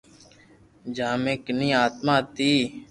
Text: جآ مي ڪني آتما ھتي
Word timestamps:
جآ 0.95 1.09
مي 1.23 1.33
ڪني 1.45 1.69
آتما 1.83 2.15
ھتي 2.21 2.51